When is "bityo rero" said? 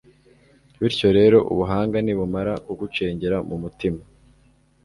0.79-1.37